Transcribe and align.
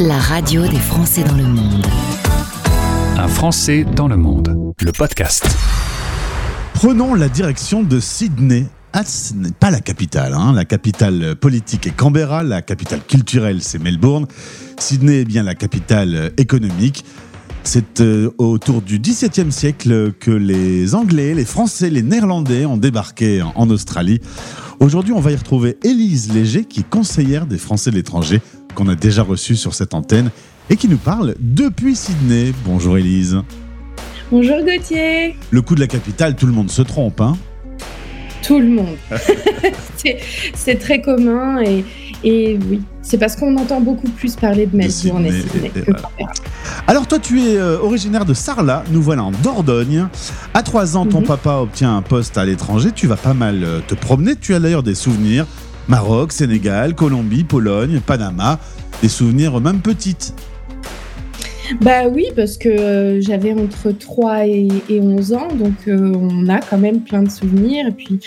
La 0.00 0.18
radio 0.18 0.66
des 0.66 0.78
Français 0.78 1.22
dans 1.24 1.36
le 1.36 1.44
monde. 1.44 1.86
Un 3.16 3.28
Français 3.28 3.84
dans 3.96 4.08
le 4.08 4.16
monde, 4.16 4.72
le 4.80 4.92
podcast. 4.92 5.46
Prenons 6.74 7.14
la 7.14 7.28
direction 7.28 7.82
de 7.82 8.00
Sydney. 8.00 8.66
Ah, 8.92 9.04
ce 9.04 9.34
n'est 9.34 9.52
pas 9.52 9.70
la 9.70 9.80
capitale. 9.80 10.34
hein. 10.34 10.52
La 10.52 10.64
capitale 10.64 11.36
politique 11.36 11.86
est 11.86 11.96
Canberra, 11.96 12.42
la 12.42 12.62
capitale 12.62 13.00
culturelle 13.06 13.62
c'est 13.62 13.78
Melbourne. 13.78 14.26
Sydney 14.78 15.20
est 15.20 15.24
bien 15.24 15.42
la 15.42 15.54
capitale 15.54 16.14
euh, 16.14 16.30
économique. 16.36 17.04
C'est 17.64 18.00
euh, 18.00 18.30
autour 18.38 18.82
du 18.82 18.98
XVIIe 18.98 19.52
siècle 19.52 20.12
que 20.18 20.32
les 20.32 20.94
Anglais, 20.96 21.32
les 21.34 21.44
Français, 21.44 21.90
les 21.90 22.02
Néerlandais 22.02 22.66
ont 22.66 22.76
débarqué 22.76 23.40
en, 23.40 23.52
en 23.54 23.70
Australie. 23.70 24.20
Aujourd'hui, 24.80 25.12
on 25.12 25.20
va 25.20 25.30
y 25.30 25.36
retrouver 25.36 25.78
Élise 25.84 26.32
Léger, 26.32 26.64
qui 26.64 26.80
est 26.80 26.88
conseillère 26.88 27.46
des 27.46 27.58
Français 27.58 27.92
de 27.92 27.94
l'étranger, 27.96 28.40
qu'on 28.74 28.88
a 28.88 28.94
déjà 28.94 29.22
reçue 29.22 29.56
sur 29.56 29.74
cette 29.74 29.94
antenne 29.94 30.30
et 30.70 30.76
qui 30.76 30.88
nous 30.88 30.96
parle 30.98 31.34
depuis 31.40 31.94
Sydney. 31.96 32.52
Bonjour 32.64 32.96
Élise. 32.98 33.38
Bonjour 34.30 34.56
Gauthier. 34.64 35.36
Le 35.50 35.62
coup 35.62 35.74
de 35.74 35.80
la 35.80 35.86
capitale, 35.86 36.36
tout 36.36 36.46
le 36.46 36.52
monde 36.52 36.70
se 36.70 36.82
trompe, 36.82 37.20
hein 37.20 37.36
Tout 38.42 38.58
le 38.58 38.68
monde. 38.68 38.96
C'est- 40.54 40.74
très 40.80 41.00
commun 41.00 41.60
et, 41.62 41.84
et 42.24 42.58
oui, 42.68 42.80
c'est 43.02 43.18
parce 43.18 43.36
qu'on 43.36 43.56
entend 43.56 43.80
beaucoup 43.80 44.08
plus 44.08 44.34
parler 44.34 44.66
de 44.66 44.76
Melbourne 44.76 45.26
et 45.26 45.30
Sydney, 45.42 45.70
que. 45.70 45.92
Alors 46.88 47.06
toi, 47.06 47.18
tu 47.20 47.40
es 47.42 47.56
euh, 47.56 47.78
originaire 47.78 48.24
de 48.24 48.34
Sarlat, 48.34 48.82
nous 48.90 49.00
voilà 49.02 49.22
en 49.22 49.30
Dordogne. 49.30 50.08
À 50.54 50.62
3 50.64 50.96
ans, 50.96 51.06
ton 51.06 51.20
Mhm. 51.20 51.26
papa 51.26 51.56
obtient 51.58 51.96
un 51.96 52.02
poste 52.02 52.36
à 52.36 52.44
l'étranger, 52.44 52.90
tu 52.92 53.06
vas 53.06 53.16
pas 53.16 53.34
mal 53.34 53.62
euh, 53.62 53.80
te 53.86 53.94
promener, 53.94 54.34
tu 54.34 54.54
as 54.54 54.60
d'ailleurs 54.60 54.82
des 54.82 54.96
souvenirs. 54.96 55.46
Maroc, 55.88 56.32
Sénégal, 56.32 56.94
Colombie, 56.94 57.44
Pologne, 57.44 58.00
Panama, 58.04 58.58
des 59.02 59.08
souvenirs 59.08 59.60
même 59.60 59.80
petites. 59.80 60.34
Bah 61.80 62.06
oui, 62.08 62.26
parce 62.36 62.58
que 62.58 62.68
euh, 62.68 63.20
j'avais 63.20 63.52
entre 63.52 63.92
3 63.92 64.46
et, 64.46 64.68
et 64.88 65.00
11 65.00 65.32
ans, 65.32 65.48
donc 65.54 65.88
euh, 65.88 66.12
on 66.14 66.48
a 66.48 66.60
quand 66.60 66.78
même 66.78 67.00
plein 67.00 67.22
de 67.22 67.30
souvenirs. 67.30 67.86
Et 67.86 67.92
puis, 67.92 68.20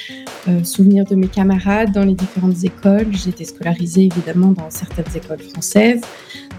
euh, 0.47 0.63
souvenirs 0.63 1.05
de 1.05 1.15
mes 1.15 1.27
camarades 1.27 1.91
dans 1.91 2.05
les 2.05 2.13
différentes 2.13 2.63
écoles. 2.63 3.07
J'ai 3.11 3.30
été 3.30 3.45
scolarisée 3.45 4.09
évidemment 4.13 4.52
dans 4.52 4.69
certaines 4.69 5.15
écoles 5.15 5.39
françaises, 5.39 6.02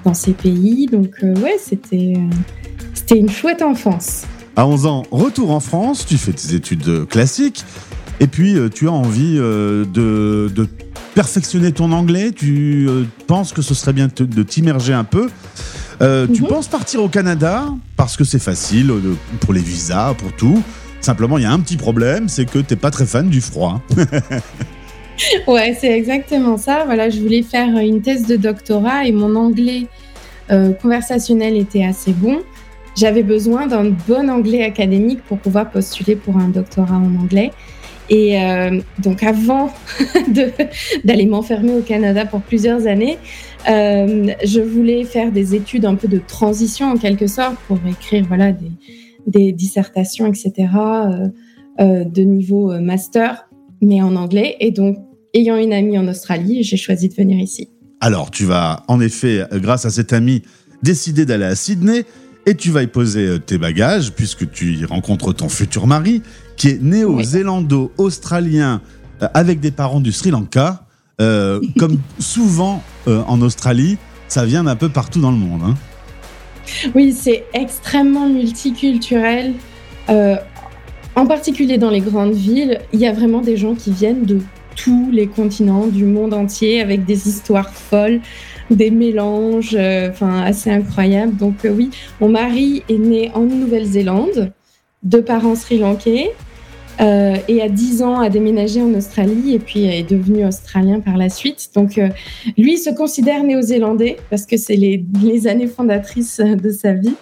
dans 0.04 0.14
ces 0.14 0.32
pays. 0.32 0.86
Donc 0.86 1.14
euh, 1.22 1.34
ouais, 1.36 1.56
c'était 1.60 2.14
euh, 2.16 2.34
c'était 2.94 3.18
une 3.18 3.30
chouette 3.30 3.62
enfance. 3.62 4.24
À 4.56 4.66
11 4.66 4.86
ans, 4.86 5.02
retour 5.12 5.52
en 5.52 5.60
France, 5.60 6.04
tu 6.04 6.16
fais 6.18 6.32
tes 6.32 6.54
études 6.54 7.06
classiques, 7.06 7.64
et 8.20 8.26
puis 8.26 8.56
tu 8.74 8.88
as 8.88 8.92
envie 8.92 9.36
de, 9.36 9.84
de 10.48 10.66
perfectionner 11.26 11.72
ton 11.72 11.92
anglais, 11.92 12.30
tu 12.30 12.86
euh, 12.90 13.04
penses 13.26 13.54
que 13.54 13.62
ce 13.62 13.72
serait 13.74 13.94
bien 13.94 14.08
te- 14.10 14.22
de 14.22 14.42
t'immerger 14.42 14.92
un 14.92 15.02
peu. 15.04 15.30
Euh, 16.02 16.26
Tu 16.26 16.42
Mhm. 16.42 16.48
penses 16.48 16.68
partir 16.68 17.02
au 17.02 17.08
Canada 17.08 17.64
parce 17.96 18.18
que 18.18 18.24
c'est 18.24 18.38
facile 18.38 18.90
euh, 18.90 19.00
pour 19.40 19.54
les 19.54 19.62
visas, 19.62 20.12
pour 20.12 20.30
tout. 20.32 20.62
Simplement, 21.00 21.38
il 21.38 21.44
y 21.44 21.46
a 21.46 21.52
un 21.52 21.58
petit 21.60 21.78
problème, 21.78 22.28
c'est 22.28 22.44
que 22.44 22.58
t'es 22.58 22.76
pas 22.76 22.90
très 22.90 23.06
fan 23.06 23.28
du 23.28 23.40
froid. 23.40 23.80
Ouais, 25.46 25.74
c'est 25.80 25.96
exactement 25.96 26.58
ça. 26.58 26.82
Voilà, 26.84 27.08
je 27.08 27.18
voulais 27.20 27.42
faire 27.42 27.74
une 27.78 28.02
thèse 28.02 28.26
de 28.26 28.36
doctorat 28.36 29.06
et 29.06 29.12
mon 29.12 29.34
anglais 29.34 29.86
euh, 30.50 30.72
conversationnel 30.74 31.56
était 31.56 31.84
assez 31.84 32.12
bon. 32.12 32.40
J'avais 32.94 33.22
besoin 33.22 33.66
d'un 33.66 33.84
bon 34.06 34.28
anglais 34.28 34.62
académique 34.62 35.20
pour 35.26 35.38
pouvoir 35.38 35.70
postuler 35.70 36.16
pour 36.16 36.36
un 36.36 36.48
doctorat 36.48 36.96
en 36.96 37.16
anglais. 37.18 37.50
Et 38.08 38.40
euh, 38.40 38.80
donc, 38.98 39.22
avant 39.22 39.72
d'aller 41.04 41.26
m'enfermer 41.26 41.74
au 41.74 41.82
Canada 41.82 42.24
pour 42.24 42.40
plusieurs 42.40 42.86
années, 42.86 43.18
euh, 43.68 44.28
je 44.44 44.60
voulais 44.60 45.04
faire 45.04 45.32
des 45.32 45.54
études 45.54 45.84
un 45.84 45.96
peu 45.96 46.08
de 46.08 46.20
transition 46.26 46.92
en 46.92 46.96
quelque 46.96 47.26
sorte 47.26 47.56
pour 47.66 47.78
écrire 47.88 48.24
voilà 48.28 48.52
des, 49.26 49.52
dissertations, 49.52 50.26
etc. 50.26 50.68
euh, 51.80 52.04
de 52.04 52.22
niveau 52.22 52.78
master, 52.80 53.48
mais 53.82 54.00
en 54.00 54.14
anglais. 54.14 54.56
Et 54.60 54.70
donc, 54.70 54.98
ayant 55.34 55.56
une 55.56 55.72
amie 55.72 55.98
en 55.98 56.06
Australie, 56.06 56.62
j'ai 56.62 56.76
choisi 56.76 57.08
de 57.08 57.14
venir 57.14 57.38
ici. 57.38 57.68
Alors, 58.00 58.30
tu 58.30 58.44
vas 58.44 58.84
en 58.86 59.00
effet, 59.00 59.42
grâce 59.54 59.84
à 59.84 59.90
cet 59.90 60.12
ami, 60.12 60.42
décider 60.82 61.26
d'aller 61.26 61.44
à 61.44 61.56
Sydney 61.56 62.04
et 62.46 62.54
tu 62.54 62.70
vas 62.70 62.84
y 62.84 62.86
poser 62.86 63.40
tes 63.44 63.58
bagages 63.58 64.12
puisque 64.12 64.48
tu 64.52 64.74
y 64.74 64.84
rencontres 64.84 65.32
ton 65.32 65.48
futur 65.48 65.88
mari 65.88 66.22
qui 66.56 66.68
est 66.68 66.82
néo-zélando-australien 66.82 68.80
euh, 69.22 69.28
avec 69.34 69.60
des 69.60 69.70
parents 69.70 70.00
du 70.00 70.12
Sri 70.12 70.30
Lanka. 70.30 70.82
Euh, 71.20 71.60
comme 71.78 71.98
souvent 72.18 72.82
euh, 73.08 73.22
en 73.26 73.40
Australie, 73.40 73.96
ça 74.28 74.44
vient 74.44 74.64
d'un 74.64 74.76
peu 74.76 74.88
partout 74.88 75.20
dans 75.20 75.30
le 75.30 75.36
monde. 75.36 75.62
hein. 75.64 75.74
Oui, 76.94 77.12
c'est 77.12 77.44
extrêmement 77.52 78.28
multiculturel. 78.28 79.54
En 81.14 81.26
particulier 81.26 81.78
dans 81.78 81.90
les 81.90 82.00
grandes 82.00 82.34
villes, 82.34 82.80
il 82.92 83.00
y 83.00 83.06
a 83.06 83.12
vraiment 83.12 83.40
des 83.40 83.56
gens 83.56 83.74
qui 83.74 83.92
viennent 83.92 84.24
de 84.24 84.40
tous 84.74 85.10
les 85.12 85.28
continents 85.28 85.86
du 85.86 86.04
monde 86.04 86.34
entier 86.34 86.80
avec 86.82 87.04
des 87.04 87.28
histoires 87.28 87.70
folles, 87.70 88.20
des 88.70 88.90
mélanges, 88.90 89.76
enfin 90.10 90.42
assez 90.42 90.70
incroyables. 90.70 91.36
Donc 91.36 91.54
oui, 91.64 91.90
mon 92.20 92.28
mari 92.28 92.82
est 92.88 92.98
né 92.98 93.30
en 93.34 93.42
Nouvelle-Zélande, 93.42 94.52
de 95.04 95.20
parents 95.20 95.54
sri-lankais, 95.54 96.32
euh, 97.00 97.36
et 97.48 97.62
à 97.62 97.68
10 97.68 98.02
ans 98.02 98.20
a 98.20 98.28
déménagé 98.28 98.82
en 98.82 98.92
Australie 98.94 99.54
et 99.54 99.58
puis 99.58 99.84
est 99.84 100.08
devenu 100.08 100.46
australien 100.46 101.00
par 101.00 101.16
la 101.16 101.28
suite. 101.28 101.70
Donc 101.74 101.98
euh, 101.98 102.08
lui 102.56 102.74
il 102.74 102.78
se 102.78 102.90
considère 102.90 103.44
néo-zélandais 103.44 104.16
parce 104.30 104.46
que 104.46 104.56
c'est 104.56 104.76
les, 104.76 105.04
les 105.22 105.46
années 105.46 105.66
fondatrices 105.66 106.40
de 106.40 106.70
sa 106.70 106.92
vie. 106.94 107.14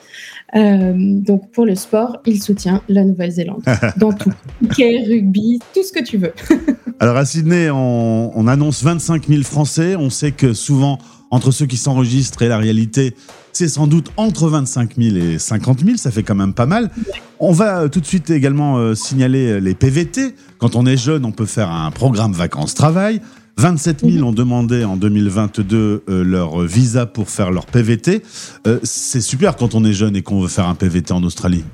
Euh, 0.55 0.93
donc 0.97 1.51
pour 1.51 1.67
le 1.67 1.75
sport, 1.75 2.19
il 2.27 2.41
soutient 2.41 2.83
la 2.89 3.05
Nouvelle-Zélande 3.05 3.65
dans 3.97 4.13
tout. 4.13 4.31
Hockey, 4.63 5.05
rugby, 5.09 5.59
tout 5.75 5.83
ce 5.83 5.93
que 5.93 6.03
tu 6.03 6.17
veux. 6.17 6.33
Alors 7.01 7.17
à 7.17 7.25
Sydney, 7.25 7.71
on, 7.71 8.31
on 8.39 8.47
annonce 8.47 8.85
25 8.85 9.27
000 9.27 9.43
Français. 9.43 9.97
On 9.97 10.11
sait 10.11 10.31
que 10.31 10.53
souvent, 10.53 10.99
entre 11.35 11.51
ceux 11.51 11.67
qui 11.67 11.77
s'enregistrent 11.77 12.43
et 12.43 12.49
la 12.49 12.59
réalité, 12.59 13.15
c'est 13.53 13.69
sans 13.69 13.89
doute 13.89 14.11
entre 14.17 14.49
25 14.49 14.97
000 14.97 15.17
et 15.17 15.39
50 15.39 15.85
000. 15.85 15.97
Ça 15.97 16.13
fait 16.13 16.23
quand 16.23 16.37
même 16.37 16.55
pas 16.55 16.67
mal. 16.67 16.91
On 17.41 17.53
va 17.53 17.81
euh, 17.81 17.89
tout 17.89 18.01
de 18.01 18.07
suite 18.07 18.31
également 18.31 18.79
euh, 18.79 18.95
signaler 18.95 19.51
euh, 19.51 19.59
les 19.59 19.75
PVT. 19.75 20.37
Quand 20.59 20.77
on 20.77 20.87
est 20.87 20.97
jeune, 20.97 21.25
on 21.25 21.33
peut 21.33 21.47
faire 21.47 21.71
un 21.71 21.91
programme 21.91 22.33
vacances-travail. 22.33 23.21
27 23.57 24.09
000 24.09 24.27
ont 24.27 24.33
demandé 24.33 24.85
en 24.85 24.97
2022 24.97 26.05
euh, 26.09 26.25
leur 26.25 26.61
visa 26.61 27.07
pour 27.07 27.29
faire 27.29 27.51
leur 27.51 27.67
PVT. 27.67 28.23
C'est 28.83 29.21
super 29.21 29.57
quand 29.57 29.75
on 29.75 29.85
est 29.85 29.93
jeune 29.93 30.17
et 30.17 30.23
qu'on 30.23 30.41
veut 30.41 30.49
faire 30.49 30.69
un 30.69 30.75
PVT 30.75 31.13
en 31.13 31.23
Australie. 31.23 31.65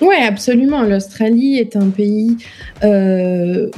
Oui, 0.00 0.16
absolument. 0.20 0.82
L'Australie 0.82 1.56
est 1.58 1.76
un 1.76 1.88
pays 1.90 2.36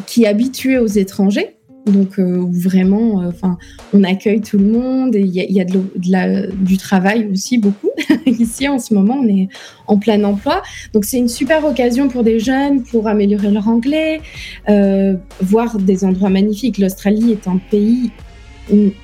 qui 0.06 0.24
est 0.24 0.26
habitué 0.26 0.78
aux 0.78 0.86
étrangers. 0.86 1.55
Donc, 1.86 2.18
euh, 2.18 2.44
vraiment, 2.50 3.22
euh, 3.22 3.28
enfin, 3.28 3.58
on 3.92 4.02
accueille 4.02 4.40
tout 4.40 4.58
le 4.58 4.64
monde 4.64 5.14
et 5.14 5.20
il 5.20 5.32
y 5.32 5.60
a, 5.60 5.64
du 5.64 6.76
travail 6.76 7.28
aussi 7.32 7.58
beaucoup. 7.58 7.90
Ici, 8.26 8.68
en 8.68 8.78
ce 8.78 8.92
moment, 8.92 9.20
on 9.22 9.28
est 9.28 9.48
en 9.86 9.96
plein 9.96 10.22
emploi. 10.24 10.62
Donc, 10.92 11.04
c'est 11.04 11.18
une 11.18 11.28
super 11.28 11.64
occasion 11.64 12.08
pour 12.08 12.24
des 12.24 12.40
jeunes 12.40 12.82
pour 12.82 13.06
améliorer 13.06 13.50
leur 13.50 13.68
anglais, 13.68 14.20
euh, 14.68 15.14
voir 15.40 15.78
des 15.78 16.04
endroits 16.04 16.30
magnifiques. 16.30 16.78
L'Australie 16.78 17.32
est 17.32 17.46
un 17.46 17.58
pays 17.70 18.10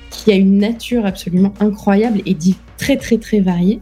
qui 0.09 0.31
a 0.31 0.35
une 0.35 0.57
nature 0.57 1.05
absolument 1.05 1.53
incroyable 1.61 2.21
et 2.25 2.35
très, 2.77 2.97
très, 2.97 3.17
très 3.17 3.39
variée. 3.39 3.79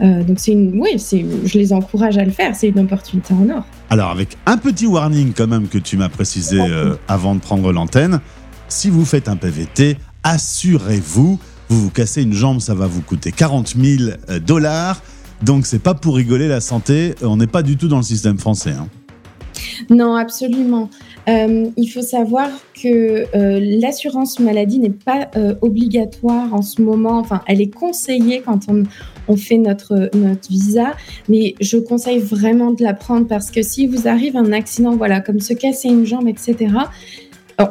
Euh, 0.00 0.22
donc, 0.22 0.38
c'est 0.38 0.52
une, 0.52 0.78
oui, 0.80 0.98
c'est, 0.98 1.24
je 1.44 1.58
les 1.58 1.72
encourage 1.72 2.18
à 2.18 2.24
le 2.24 2.30
faire. 2.30 2.54
C'est 2.54 2.68
une 2.68 2.78
opportunité 2.80 3.34
en 3.34 3.48
or. 3.50 3.64
Alors, 3.90 4.10
avec 4.10 4.36
un 4.46 4.56
petit 4.56 4.86
warning 4.86 5.32
quand 5.32 5.46
même 5.48 5.68
que 5.68 5.78
tu 5.78 5.96
m'as 5.96 6.08
précisé 6.08 6.60
euh, 6.60 6.94
avant 7.08 7.34
de 7.34 7.40
prendre 7.40 7.72
l'antenne, 7.72 8.20
si 8.68 8.90
vous 8.90 9.04
faites 9.04 9.28
un 9.28 9.36
PVT, 9.36 9.96
assurez-vous, 10.22 11.38
vous 11.68 11.80
vous 11.82 11.90
cassez 11.90 12.22
une 12.22 12.32
jambe, 12.32 12.60
ça 12.60 12.74
va 12.74 12.86
vous 12.86 13.02
coûter 13.02 13.32
40 13.32 13.74
000 13.80 14.10
euh, 14.30 14.38
dollars. 14.38 15.02
Donc, 15.42 15.66
c'est 15.66 15.78
pas 15.78 15.94
pour 15.94 16.16
rigoler 16.16 16.48
la 16.48 16.60
santé. 16.60 17.14
On 17.22 17.36
n'est 17.36 17.46
pas 17.46 17.62
du 17.62 17.76
tout 17.76 17.88
dans 17.88 17.98
le 17.98 18.02
système 18.02 18.38
français. 18.38 18.72
hein. 18.72 18.88
Non, 19.90 20.14
absolument. 20.14 20.90
Euh, 21.28 21.66
il 21.76 21.86
faut 21.88 22.02
savoir 22.02 22.48
que 22.74 23.26
euh, 23.36 23.60
l'assurance 23.80 24.38
maladie 24.38 24.78
n'est 24.78 24.90
pas 24.90 25.28
euh, 25.36 25.54
obligatoire 25.60 26.54
en 26.54 26.62
ce 26.62 26.80
moment. 26.80 27.18
Enfin, 27.18 27.42
elle 27.46 27.60
est 27.60 27.72
conseillée 27.72 28.40
quand 28.44 28.60
on, 28.68 29.36
fait 29.36 29.58
notre, 29.58 30.08
notre 30.16 30.48
visa, 30.48 30.94
mais 31.28 31.54
je 31.60 31.76
conseille 31.76 32.18
vraiment 32.18 32.72
de 32.72 32.82
la 32.82 32.94
prendre 32.94 33.26
parce 33.26 33.50
que 33.50 33.60
si 33.60 33.86
vous 33.86 34.08
arrive 34.08 34.38
un 34.38 34.52
accident, 34.52 34.96
voilà, 34.96 35.20
comme 35.20 35.40
se 35.40 35.52
casser 35.52 35.88
une 35.88 36.06
jambe, 36.06 36.28
etc., 36.28 36.68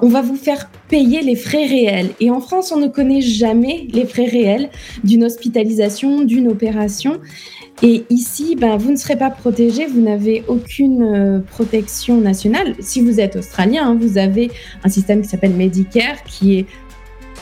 on 0.02 0.10
va 0.10 0.22
vous 0.22 0.36
faire 0.36 0.70
payer 0.90 1.22
les 1.22 1.36
frais 1.36 1.66
réels. 1.66 2.10
Et 2.20 2.30
en 2.30 2.42
France, 2.42 2.72
on 2.72 2.80
ne 2.80 2.88
connaît 2.88 3.22
jamais 3.22 3.88
les 3.92 4.06
frais 4.06 4.26
réels 4.26 4.70
d'une 5.04 5.24
hospitalisation, 5.24 6.22
d'une 6.22 6.50
opération. 6.50 7.20
Et 7.84 8.06
ici, 8.10 8.56
ben, 8.56 8.78
vous 8.78 8.92
ne 8.92 8.96
serez 8.96 9.16
pas 9.16 9.30
protégé, 9.30 9.86
vous 9.86 10.02
n'avez 10.02 10.44
aucune 10.48 11.04
euh, 11.04 11.40
protection 11.40 12.20
nationale. 12.20 12.74
Si 12.80 13.02
vous 13.02 13.20
êtes 13.20 13.36
australien, 13.36 13.90
hein, 13.90 13.98
vous 14.00 14.18
avez 14.18 14.50
un 14.84 14.90
système 14.90 15.22
qui 15.22 15.28
s'appelle 15.28 15.54
Medicare, 15.54 16.24
qui 16.26 16.58
est 16.58 16.66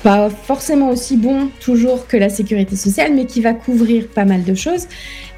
pas 0.03 0.29
forcément 0.29 0.89
aussi 0.89 1.15
bon 1.15 1.49
toujours 1.61 2.05
que 2.05 2.17
la 2.17 2.27
sécurité 2.27 2.75
sociale, 2.75 3.13
mais 3.15 3.25
qui 3.25 3.41
va 3.41 3.53
couvrir 3.53 4.07
pas 4.07 4.25
mal 4.25 4.43
de 4.43 4.53
choses. 4.53 4.87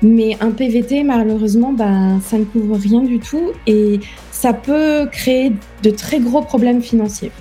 Mais 0.02 0.36
un 0.42 0.50
PVT, 0.50 1.04
malheureusement, 1.04 1.74
ben, 1.74 2.20
ça 2.28 2.40
ne 2.40 2.44
couvre 2.44 2.76
rien 2.76 3.02
du 3.02 3.20
tout 3.20 3.52
et 3.68 4.00
ça 4.32 4.52
peut 4.52 5.08
créer 5.12 5.54
de 5.84 5.92
très 5.92 6.20
gros 6.20 6.42
problèmes 6.42 6.82
financiers. 6.82 7.32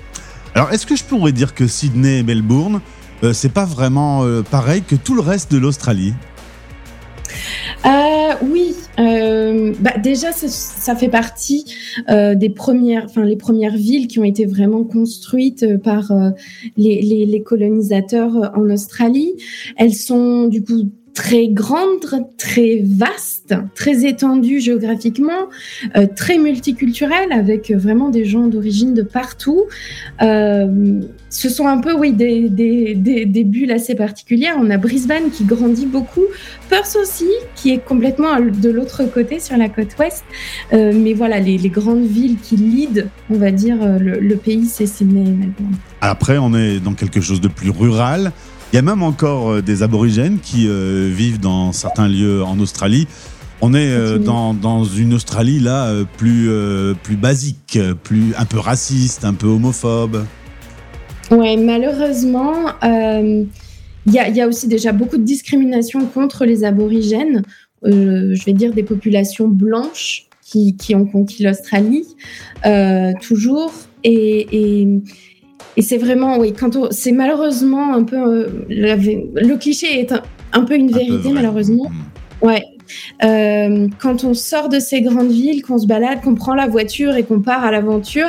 Alors, 0.53 0.71
est-ce 0.71 0.85
que 0.85 0.95
je 0.95 1.03
pourrais 1.03 1.31
dire 1.31 1.55
que 1.55 1.67
Sydney 1.67 2.19
et 2.19 2.23
Melbourne, 2.23 2.81
euh, 3.23 3.33
c'est 3.33 3.51
pas 3.51 3.65
vraiment 3.65 4.23
euh, 4.23 4.43
pareil 4.43 4.83
que 4.83 4.95
tout 4.95 5.15
le 5.15 5.21
reste 5.21 5.51
de 5.51 5.57
l'Australie? 5.57 6.13
Euh, 7.85 8.33
oui, 8.41 8.73
euh, 8.99 9.73
bah 9.79 9.97
déjà 10.01 10.31
ça, 10.31 10.95
fait 10.95 11.09
partie 11.09 11.65
euh, 12.09 12.35
des 12.35 12.49
premières, 12.49 13.05
enfin 13.05 13.23
les 13.23 13.35
premières 13.35 13.75
villes 13.75 14.07
qui 14.07 14.19
ont 14.19 14.23
été 14.23 14.45
vraiment 14.45 14.83
construites 14.83 15.63
euh, 15.63 15.77
par 15.77 16.11
euh, 16.11 16.31
les, 16.75 17.01
les, 17.01 17.25
les, 17.25 17.43
colonisateurs 17.43 18.51
en 18.55 18.69
Australie. 18.69 19.33
Elles 19.77 19.93
sont 19.93 20.47
du 20.47 20.63
coup 20.63 20.91
très 21.17 21.47
grande, 21.47 21.99
très 22.37 22.83
vaste, 22.85 23.55
très 23.73 24.05
étendue 24.05 24.59
géographiquement, 24.59 25.49
euh, 25.95 26.05
très 26.15 26.37
multiculturelle, 26.37 27.31
avec 27.31 27.71
vraiment 27.71 28.09
des 28.09 28.23
gens 28.23 28.45
d'origine 28.45 28.93
de 28.93 29.01
partout. 29.01 29.63
Euh, 30.21 31.01
ce 31.29 31.49
sont 31.49 31.67
un 31.67 31.79
peu, 31.79 31.93
oui, 31.93 32.13
des, 32.13 32.49
des, 32.49 32.93
des, 33.25 33.43
bulles 33.43 33.71
assez 33.71 33.95
particulières. 33.95 34.57
On 34.59 34.69
a 34.69 34.77
Brisbane 34.77 35.31
qui 35.31 35.43
grandit 35.43 35.87
beaucoup, 35.87 36.25
Perth 36.69 36.95
aussi, 37.01 37.29
qui 37.55 37.71
est 37.71 37.83
complètement 37.83 38.39
de 38.39 38.69
l'autre 38.69 39.03
côté, 39.11 39.39
sur 39.39 39.57
la 39.57 39.69
côte 39.69 39.97
ouest. 39.99 40.23
Euh, 40.71 40.93
mais 40.95 41.13
voilà, 41.13 41.39
les, 41.39 41.57
grandes 41.69 42.05
villes 42.05 42.37
qui 42.43 42.57
lead, 42.57 43.07
on 43.31 43.37
va 43.37 43.49
dire, 43.49 43.77
le, 43.99 44.19
le 44.19 44.35
pays, 44.35 44.67
c'est 44.67 44.85
Sydney 44.85 45.21
et 45.21 45.33
Melbourne. 45.33 45.77
Après, 46.01 46.37
on 46.37 46.53
est 46.53 46.79
dans 46.79 46.93
quelque 46.93 47.21
chose 47.21 47.41
de 47.41 47.47
plus 47.47 47.71
rural. 47.71 48.31
Il 48.73 48.75
y 48.75 48.79
a 48.79 48.81
même 48.81 49.01
encore 49.01 49.49
euh, 49.49 49.61
des 49.61 49.81
aborigènes 49.81 50.39
qui 50.39 50.67
euh, 50.67 51.09
vivent 51.13 51.39
dans 51.39 51.71
certains 51.71 52.09
lieux 52.09 52.43
en 52.43 52.59
Australie. 52.59 53.07
On 53.61 53.73
est 53.73 53.89
euh, 53.89 54.17
dans, 54.17 54.53
dans, 54.53 54.83
une 54.83 55.13
Australie 55.13 55.59
là 55.59 55.91
plus, 56.17 56.49
euh, 56.49 56.93
plus 57.01 57.15
basique, 57.15 57.79
plus 58.03 58.33
un 58.37 58.45
peu 58.45 58.59
raciste, 58.59 59.23
un 59.23 59.33
peu 59.33 59.47
homophobe. 59.47 60.25
Ouais, 61.31 61.57
malheureusement, 61.57 62.53
il 62.83 64.13
y, 64.13 64.19
a, 64.19 64.29
y, 64.29 64.41
a, 64.41 64.47
aussi 64.47 64.67
déjà 64.67 64.91
beaucoup 64.91 65.17
de 65.17 65.23
discrimination 65.23 66.05
contre 66.05 66.45
les 66.45 66.63
aborigènes. 66.63 67.43
je 67.83 68.45
vais 68.45 68.53
dire 68.53 68.73
des 68.73 68.83
populations 68.83 69.47
blanches 69.47 70.27
qui, 70.41 70.77
qui 70.77 70.93
ont 70.93 71.05
conquis 71.05 71.43
l'Australie, 71.43 72.05
toujours. 73.21 73.73
Et, 74.03 74.47
et 74.51 75.01
et 75.77 75.81
c'est 75.83 75.97
vraiment, 75.97 76.39
oui, 76.39 76.53
quand 76.53 76.91
c'est 76.91 77.11
malheureusement 77.11 77.93
un 77.93 78.03
peu. 78.03 78.17
Euh, 78.17 78.47
la, 78.67 78.95
le 78.95 79.55
cliché 79.57 79.99
est 79.99 80.11
un, 80.11 80.23
un 80.51 80.63
peu 80.63 80.75
une 80.75 80.93
un 80.93 80.97
vérité, 80.97 81.29
peu 81.29 81.35
malheureusement. 81.35 81.89
Mmh. 81.89 82.45
Ouais. 82.45 82.63
Euh, 83.23 83.87
quand 83.99 84.23
on 84.23 84.33
sort 84.33 84.69
de 84.69 84.79
ces 84.79 85.01
grandes 85.01 85.31
villes, 85.31 85.61
qu'on 85.61 85.77
se 85.77 85.85
balade, 85.85 86.21
qu'on 86.21 86.35
prend 86.35 86.55
la 86.55 86.67
voiture 86.67 87.15
et 87.15 87.23
qu'on 87.23 87.41
part 87.41 87.63
à 87.63 87.71
l'aventure, 87.71 88.27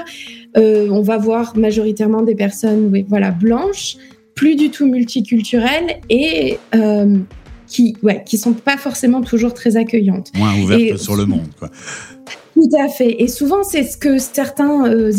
euh, 0.57 0.89
on 0.91 1.01
va 1.01 1.17
voir 1.17 1.57
majoritairement 1.57 2.23
des 2.23 2.35
personnes 2.35 2.91
oui, 2.93 3.07
voilà, 3.09 3.31
blanches, 3.31 3.97
plus 4.35 4.57
du 4.57 4.71
tout 4.71 4.87
multiculturelles 4.87 6.01
et 6.11 6.59
euh, 6.75 7.19
qui 7.67 7.97
ouais, 8.03 8.25
qui 8.27 8.39
sont 8.39 8.53
pas 8.53 8.77
forcément 8.77 9.23
toujours 9.23 9.55
très 9.55 9.77
accueillantes. 9.77 10.33
Moins 10.37 10.55
ouvertes 10.61 10.81
et, 10.81 10.97
sur 10.97 11.17
le 11.17 11.27
monde. 11.27 11.49
Quoi. 11.59 11.71
Tout 12.59 12.77
à 12.77 12.89
fait. 12.89 13.23
Et 13.23 13.29
souvent, 13.29 13.63
c'est 13.63 13.85
ce 13.85 13.97
que 13.97 14.19
certains 14.19 14.85
euh, 14.87 15.13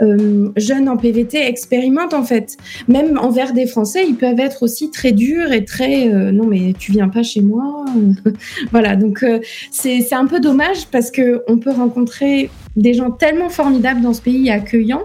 euh, 0.00 0.48
jeunes 0.56 0.88
en 0.88 0.96
PVT 0.96 1.38
expérimentent 1.46 2.14
en 2.14 2.24
fait. 2.24 2.56
Même 2.88 3.18
envers 3.18 3.52
des 3.52 3.66
Français, 3.66 4.04
ils 4.08 4.16
peuvent 4.16 4.40
être 4.40 4.64
aussi 4.64 4.90
très 4.90 5.12
durs 5.12 5.52
et 5.52 5.64
très 5.64 6.08
euh, 6.08 6.32
non 6.32 6.44
mais 6.44 6.74
tu 6.76 6.90
viens 6.90 7.08
pas 7.08 7.22
chez 7.22 7.40
moi. 7.40 7.84
voilà. 8.72 8.96
Donc 8.96 9.22
euh, 9.22 9.38
c'est 9.70 10.12
un 10.12 10.26
peu 10.26 10.40
dommage 10.40 10.88
parce 10.90 11.12
que 11.12 11.44
on 11.46 11.58
peut 11.58 11.70
rencontrer 11.70 12.50
des 12.74 12.94
gens 12.94 13.12
tellement 13.12 13.48
formidables 13.48 14.00
dans 14.00 14.12
ce 14.12 14.22
pays 14.22 14.50
accueillant 14.50 15.04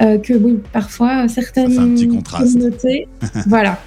euh, 0.00 0.16
que 0.16 0.32
oui, 0.32 0.60
parfois 0.72 1.28
certaines 1.28 1.78
un 1.78 1.88
petit 1.88 2.08
contraste. 2.08 2.54
communautés, 2.54 3.06
voilà. 3.46 3.78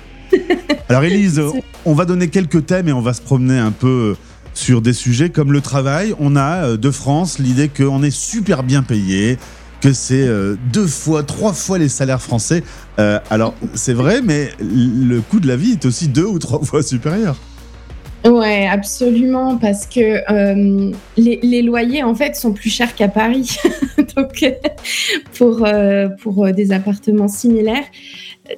Alors 0.89 1.03
Élise, 1.03 1.41
on 1.85 1.93
va 1.93 2.05
donner 2.05 2.27
quelques 2.27 2.67
thèmes 2.67 2.87
et 2.87 2.93
on 2.93 3.01
va 3.01 3.13
se 3.13 3.21
promener 3.21 3.57
un 3.57 3.71
peu 3.71 4.15
sur 4.59 4.81
des 4.81 4.93
sujets 4.93 5.29
comme 5.29 5.53
le 5.53 5.61
travail. 5.61 6.13
On 6.19 6.35
a 6.35 6.65
euh, 6.65 6.77
de 6.77 6.91
France 6.91 7.39
l'idée 7.39 7.69
qu'on 7.69 8.03
est 8.03 8.11
super 8.11 8.63
bien 8.63 8.83
payé, 8.83 9.37
que 9.81 9.93
c'est 9.93 10.27
euh, 10.27 10.57
deux 10.73 10.87
fois, 10.87 11.23
trois 11.23 11.53
fois 11.53 11.77
les 11.77 11.87
salaires 11.87 12.21
français. 12.21 12.63
Euh, 12.99 13.19
alors 13.29 13.55
c'est 13.73 13.93
vrai, 13.93 14.21
mais 14.21 14.51
le 14.59 15.21
coût 15.21 15.39
de 15.39 15.47
la 15.47 15.55
vie 15.55 15.71
est 15.71 15.85
aussi 15.85 16.09
deux 16.09 16.25
ou 16.25 16.39
trois 16.39 16.59
fois 16.63 16.83
supérieur. 16.83 17.37
Ouais, 18.25 18.67
absolument, 18.67 19.57
parce 19.57 19.85
que 19.85 19.99
euh, 20.29 20.91
les, 21.15 21.61
loyers 21.61 22.03
en 22.03 22.13
fait 22.13 22.35
sont 22.35 22.51
plus 22.51 22.69
chers 22.69 22.93
qu'à 22.93 23.07
Paris, 23.07 23.57
donc 24.15 24.45
pour 25.35 25.65
euh, 25.65 26.09
pour 26.21 26.51
des 26.51 26.73
appartements 26.73 27.29
similaires, 27.29 27.85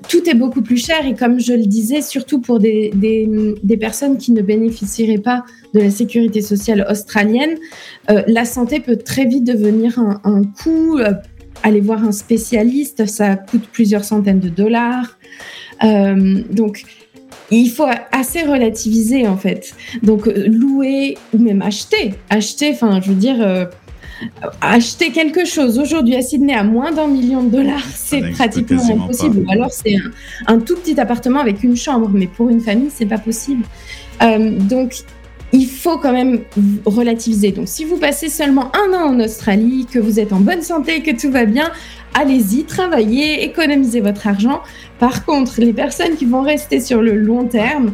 tout 0.09 0.27
est 0.29 0.33
beaucoup 0.33 0.61
plus 0.61 0.83
cher. 0.83 1.05
Et 1.05 1.13
comme 1.13 1.39
je 1.39 1.53
le 1.53 1.65
disais, 1.65 2.01
surtout 2.01 2.39
pour 2.39 2.59
des, 2.59 2.91
des, 2.93 3.77
personnes 3.77 4.17
qui 4.17 4.31
ne 4.31 4.41
bénéficieraient 4.41 5.17
pas 5.17 5.43
de 5.73 5.79
la 5.79 5.89
sécurité 5.89 6.41
sociale 6.41 6.85
australienne, 6.89 7.57
euh, 8.09 8.23
la 8.27 8.45
santé 8.45 8.79
peut 8.79 8.97
très 8.97 9.25
vite 9.25 9.43
devenir 9.43 9.99
un, 9.99 10.21
un 10.23 10.43
coût. 10.43 10.97
Euh, 10.97 11.13
aller 11.63 11.81
voir 11.81 12.03
un 12.03 12.11
spécialiste, 12.11 13.05
ça 13.05 13.35
coûte 13.35 13.67
plusieurs 13.71 14.03
centaines 14.03 14.39
de 14.39 14.49
dollars, 14.49 15.19
euh, 15.83 16.41
donc 16.49 16.83
il 17.57 17.69
faut 17.69 17.87
assez 18.11 18.43
relativiser 18.43 19.27
en 19.27 19.37
fait. 19.37 19.73
Donc 20.03 20.25
louer 20.25 21.17
ou 21.33 21.37
même 21.39 21.61
acheter, 21.61 22.13
acheter, 22.29 22.71
enfin 22.71 23.01
je 23.01 23.09
veux 23.09 23.15
dire, 23.15 23.41
euh, 23.41 23.65
acheter 24.61 25.11
quelque 25.11 25.45
chose 25.45 25.79
aujourd'hui 25.79 26.15
à 26.15 26.21
Sydney 26.21 26.53
à 26.53 26.63
moins 26.63 26.91
d'un 26.91 27.07
million 27.07 27.43
de 27.43 27.49
dollars, 27.49 27.85
c'est 27.93 28.31
pratiquement 28.31 28.83
impossible. 28.83 29.45
Ou 29.45 29.51
alors 29.51 29.71
c'est 29.71 29.95
un, 29.95 30.55
un, 30.55 30.59
tout 30.59 30.75
petit 30.75 30.99
appartement 30.99 31.39
avec 31.39 31.63
une 31.63 31.75
chambre, 31.75 32.09
mais 32.13 32.27
pour 32.27 32.49
une 32.49 32.61
famille 32.61 32.89
c'est 32.93 33.05
pas 33.05 33.19
possible. 33.19 33.63
Euh, 34.21 34.57
donc 34.57 35.03
il 35.53 35.67
faut 35.67 35.97
quand 35.97 36.13
même 36.13 36.41
relativiser. 36.85 37.51
Donc, 37.51 37.67
si 37.67 37.83
vous 37.85 37.97
passez 37.97 38.29
seulement 38.29 38.71
un 38.75 38.93
an 38.93 39.13
en 39.13 39.19
Australie, 39.19 39.85
que 39.91 39.99
vous 39.99 40.19
êtes 40.19 40.33
en 40.33 40.39
bonne 40.39 40.61
santé, 40.61 41.01
que 41.01 41.11
tout 41.11 41.31
va 41.31 41.45
bien, 41.45 41.71
allez-y, 42.13 42.63
travaillez, 42.63 43.43
économisez 43.43 44.01
votre 44.01 44.27
argent. 44.27 44.61
Par 44.99 45.25
contre, 45.25 45.59
les 45.59 45.73
personnes 45.73 46.15
qui 46.15 46.25
vont 46.25 46.41
rester 46.41 46.79
sur 46.79 47.01
le 47.01 47.15
long 47.15 47.45
terme 47.45 47.93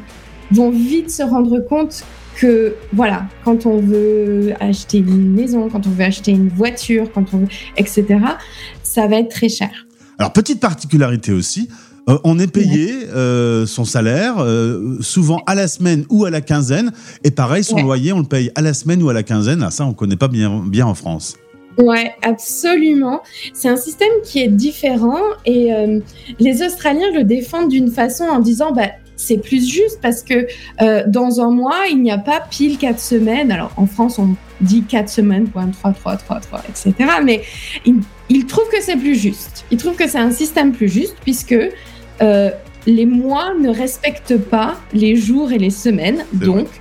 vont 0.52 0.72
vite 0.72 1.12
se 1.12 1.24
rendre 1.24 1.59
compte 1.59 2.04
que, 2.36 2.76
voilà, 2.94 3.26
quand 3.44 3.66
on 3.66 3.80
veut 3.80 4.54
acheter 4.59 5.00
une 5.00 5.33
maison, 5.33 5.69
quand 5.69 5.88
on 5.88 5.90
veut 5.90 6.04
acheter 6.04 6.31
une 6.31 6.50
voiture, 6.50 7.12
quand 7.12 7.33
on 7.33 7.40
veut, 7.40 7.47
etc., 7.78 8.06
ça 8.83 9.07
va 9.07 9.18
être 9.18 9.30
très 9.30 9.50
cher. 9.50 9.88
Alors, 10.19 10.33
petite 10.33 10.59
particularité 10.59 11.31
aussi, 11.31 11.69
euh, 12.09 12.18
on 12.24 12.40
est 12.40 12.47
payé 12.47 13.07
euh, 13.14 13.66
son 13.66 13.86
salaire 13.86 14.36
euh, 14.40 14.97
souvent 15.02 15.42
à 15.45 15.56
la 15.56 15.68
semaine 15.68 16.06
ou 16.09 16.26
à 16.26 16.30
la 16.30 16.42
quinzaine. 16.42 16.92
Et 17.24 17.31
pareil, 17.31 17.64
son 17.64 17.76
ouais. 17.76 17.81
loyer, 17.81 18.14
on 18.14 18.19
le 18.19 18.26
paye 18.26 18.52
à 18.56 18.62
la 18.62 18.74
semaine 18.74 19.02
ou 19.04 19.09
à 19.09 19.14
la 19.14 19.24
quinzaine. 19.24 19.62
Ah, 19.64 19.71
ça, 19.71 19.86
on 19.86 19.90
ne 19.90 19.94
connaît 19.94 20.16
pas 20.16 20.30
bien, 20.30 20.64
bien 20.66 20.86
en 20.86 20.94
France. 20.94 21.36
Ouais, 21.78 22.16
absolument. 22.24 23.22
C'est 23.54 23.69
un 23.69 23.78
système 23.78 24.10
qui 24.24 24.42
est 24.42 24.48
différent 24.48 25.22
et 25.46 25.74
euh, 25.74 26.00
les 26.40 26.64
Australiens 26.64 27.12
le 27.14 27.24
défendent 27.24 27.69
d'une 27.69 27.92
façon 27.92 28.24
en 28.24 28.40
disant 28.40 28.72
bah, 28.72 28.90
c'est 29.16 29.38
plus 29.38 29.68
juste 29.68 30.00
parce 30.02 30.22
que 30.22 30.48
euh, 30.81 31.04
dans 31.07 31.42
un 31.42 31.52
mois, 31.52 31.86
il 31.90 32.02
n'y 32.02 32.12
a 32.12 32.18
pas 32.18 32.40
pile 32.40 32.78
quatre 32.78 33.00
semaines. 33.00 33.52
Alors 33.52 33.72
en 33.78 33.86
France, 33.86 34.18
on 34.19 34.36
dit 34.62 34.84
quatre 34.84 35.10
semaines, 35.10 35.48
point 35.48 35.68
3, 35.68 35.94
3, 35.94 36.18
3, 36.18 36.40
3, 36.40 36.64
etc. 36.69 36.94
Mais 37.24 37.44
ils 37.86 38.02
il 38.30 38.46
trouvent 38.46 38.69
que 38.69 38.81
c'est 38.81 38.98
plus 38.98 39.16
juste. 39.16 39.66
Ils 39.72 39.78
trouvent 39.78 39.96
que 39.96 40.07
c'est 40.07 40.18
un 40.18 40.31
système 40.31 40.72
plus 40.72 40.90
juste 40.90 41.16
puisque 41.22 41.56
euh, 42.22 42.50
les 42.86 43.06
mois 43.06 43.54
ne 43.60 43.69
respectent 43.69 44.38
pas 44.38 44.76
les 44.94 45.16
jours 45.16 45.52
et 45.52 45.57
les 45.57 45.69
semaines. 45.69 46.26
Donc, 46.34 46.68
vrai. 46.68 46.80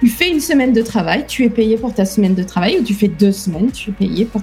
Tu 0.00 0.08
fais 0.08 0.30
une 0.30 0.40
semaine 0.40 0.72
de 0.72 0.82
travail, 0.82 1.24
tu 1.26 1.44
es 1.44 1.50
payé 1.50 1.76
pour 1.76 1.92
ta 1.92 2.04
semaine 2.04 2.34
de 2.34 2.42
travail, 2.42 2.78
ou 2.80 2.84
tu 2.84 2.94
fais 2.94 3.08
deux 3.08 3.32
semaines, 3.32 3.70
tu 3.72 3.90
es 3.90 3.92
payé 3.92 4.24
pour 4.24 4.42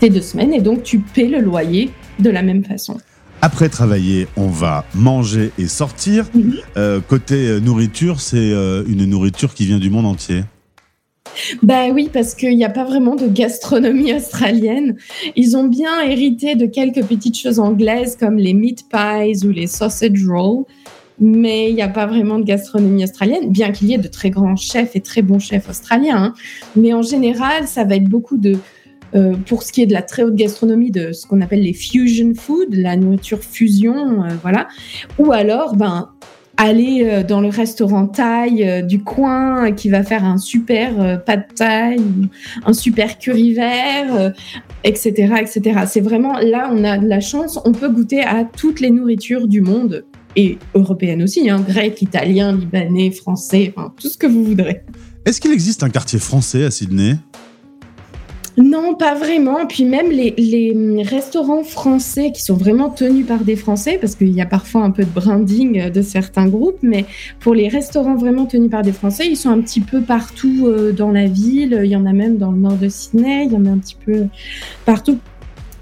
tes 0.00 0.10
deux 0.10 0.22
semaines, 0.22 0.52
et 0.52 0.60
donc 0.60 0.82
tu 0.82 0.98
paies 0.98 1.28
le 1.28 1.40
loyer 1.40 1.90
de 2.18 2.30
la 2.30 2.42
même 2.42 2.64
façon. 2.64 2.98
Après 3.42 3.68
travailler, 3.68 4.28
on 4.36 4.48
va 4.48 4.84
manger 4.94 5.52
et 5.58 5.66
sortir. 5.66 6.24
Mm 6.34 6.40
-hmm. 6.40 6.54
euh, 6.76 7.00
côté 7.00 7.60
nourriture, 7.60 8.20
c'est 8.20 8.36
euh, 8.52 8.84
une 8.88 9.04
nourriture 9.04 9.52
qui 9.54 9.66
vient 9.66 9.78
du 9.78 9.90
monde 9.90 10.06
entier. 10.06 10.42
Ben 11.62 11.92
oui, 11.92 12.08
parce 12.12 12.34
qu'il 12.34 12.56
n'y 12.56 12.64
a 12.64 12.70
pas 12.70 12.84
vraiment 12.84 13.14
de 13.14 13.26
gastronomie 13.26 14.12
australienne. 14.14 14.96
Ils 15.36 15.56
ont 15.56 15.64
bien 15.64 16.00
hérité 16.02 16.54
de 16.54 16.66
quelques 16.66 17.04
petites 17.04 17.38
choses 17.38 17.58
anglaises 17.58 18.16
comme 18.16 18.36
les 18.36 18.54
meat 18.54 18.86
pies 18.88 19.44
ou 19.46 19.50
les 19.50 19.66
sausage 19.66 20.26
rolls, 20.26 20.64
mais 21.18 21.70
il 21.70 21.74
n'y 21.74 21.82
a 21.82 21.88
pas 21.88 22.06
vraiment 22.06 22.38
de 22.38 22.44
gastronomie 22.44 23.04
australienne, 23.04 23.50
bien 23.50 23.72
qu'il 23.72 23.88
y 23.88 23.94
ait 23.94 23.98
de 23.98 24.08
très 24.08 24.30
grands 24.30 24.56
chefs 24.56 24.96
et 24.96 25.00
très 25.00 25.22
bons 25.22 25.38
chefs 25.38 25.68
australiens. 25.68 26.16
Hein. 26.16 26.34
Mais 26.74 26.92
en 26.92 27.02
général, 27.02 27.66
ça 27.66 27.84
va 27.84 27.96
être 27.96 28.08
beaucoup 28.08 28.36
de 28.36 28.56
pour 29.46 29.62
ce 29.62 29.72
qui 29.72 29.80
est 29.80 29.86
de 29.86 29.94
la 29.94 30.02
très 30.02 30.24
haute 30.24 30.34
gastronomie, 30.34 30.90
de 30.90 31.12
ce 31.12 31.26
qu'on 31.26 31.40
appelle 31.40 31.62
les 31.62 31.72
fusion 31.72 32.34
food, 32.34 32.74
la 32.74 32.96
nourriture 32.96 33.38
fusion, 33.40 34.24
voilà. 34.42 34.68
Ou 35.18 35.32
alors, 35.32 35.74
ben, 35.74 36.10
aller 36.58 37.22
dans 37.26 37.40
le 37.40 37.48
restaurant 37.48 38.08
thaï 38.08 38.84
du 38.86 39.02
coin 39.02 39.72
qui 39.72 39.88
va 39.88 40.02
faire 40.02 40.22
un 40.22 40.36
super 40.36 41.22
pas 41.24 41.38
de 41.38 41.44
thaï, 41.54 41.98
un 42.66 42.74
super 42.74 43.18
curry 43.18 43.54
vert, 43.54 44.34
etc., 44.84 45.32
etc. 45.40 45.84
C'est 45.86 46.02
vraiment 46.02 46.38
là, 46.38 46.68
on 46.70 46.84
a 46.84 46.98
de 46.98 47.08
la 47.08 47.20
chance, 47.20 47.58
on 47.64 47.72
peut 47.72 47.88
goûter 47.88 48.22
à 48.22 48.44
toutes 48.44 48.80
les 48.80 48.90
nourritures 48.90 49.48
du 49.48 49.62
monde 49.62 50.04
et 50.36 50.58
européennes 50.74 51.22
aussi, 51.22 51.48
hein, 51.50 51.64
grec, 51.66 52.00
italien, 52.02 52.52
libanais, 52.52 53.10
français, 53.10 53.72
enfin 53.74 53.92
tout 54.00 54.08
ce 54.08 54.18
que 54.18 54.26
vous 54.26 54.44
voudrez. 54.44 54.82
Est-ce 55.24 55.40
qu'il 55.40 55.52
existe 55.52 55.82
un 55.82 55.90
quartier 55.90 56.18
français 56.18 56.64
à 56.64 56.70
Sydney? 56.70 57.16
Non, 58.58 58.94
pas 58.94 59.14
vraiment. 59.14 59.66
Puis 59.66 59.84
même 59.84 60.10
les, 60.10 61.02
restaurants 61.02 61.62
français 61.62 62.32
qui 62.32 62.42
sont 62.42 62.56
vraiment 62.56 62.88
tenus 62.88 63.26
par 63.26 63.44
des 63.44 63.56
Français, 63.56 63.98
parce 64.00 64.14
qu'il 64.14 64.30
y 64.30 64.40
a 64.40 64.46
parfois 64.46 64.82
un 64.82 64.90
peu 64.90 65.04
de 65.04 65.10
branding 65.10 65.90
de 65.90 66.02
certains 66.02 66.46
groupes, 66.46 66.78
mais 66.82 67.04
pour 67.40 67.54
les 67.54 67.68
restaurants 67.68 68.16
vraiment 68.16 68.46
tenus 68.46 68.70
par 68.70 68.82
des 68.82 68.92
Français, 68.92 69.26
ils 69.28 69.36
sont 69.36 69.50
un 69.50 69.60
petit 69.60 69.80
peu 69.80 70.00
partout 70.00 70.66
euh, 70.66 70.92
dans 70.92 71.10
la 71.10 71.26
ville. 71.26 71.80
Il 71.84 71.90
y 71.90 71.96
en 71.96 72.06
a 72.06 72.12
même 72.12 72.38
dans 72.38 72.50
le 72.50 72.58
nord 72.58 72.76
de 72.76 72.88
Sydney, 72.88 73.46
il 73.46 73.52
y 73.52 73.56
en 73.56 73.66
a 73.66 73.70
un 73.70 73.78
petit 73.78 73.96
peu 74.04 74.26
partout. 74.86 75.18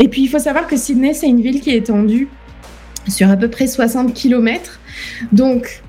Et 0.01 0.09
puis 0.09 0.23
il 0.23 0.29
faut 0.29 0.41
savoir 0.41 0.67
que 0.67 0.77
Sydney, 0.77 1.15
c'est 1.15 1.29
une 1.29 1.41
ville 1.41 1.61
qui 1.61 1.71
est 1.71 1.77
étendue 1.77 2.29
sur 3.09 3.31
à 3.31 3.37
peu 3.37 3.49
près 3.49 3.67
60 3.67 4.15
km. 4.15 4.81
Donc, 5.33 5.83